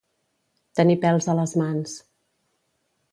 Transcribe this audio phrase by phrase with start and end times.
[0.79, 1.93] Tenir pèls a les mans.